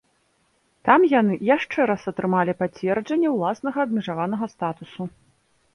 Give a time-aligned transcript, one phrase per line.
[0.87, 5.01] Там яны яшчэ раз атрымалі пацверджанне ўласнага абмежаванага статусу.